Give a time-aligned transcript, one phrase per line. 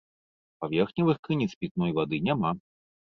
[0.63, 2.51] Паверхневых крыніц пітной вады няма.